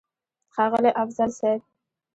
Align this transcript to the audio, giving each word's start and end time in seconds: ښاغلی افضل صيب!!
ښاغلی 0.53 0.91
افضل 1.03 1.29
صيب!! 1.39 1.61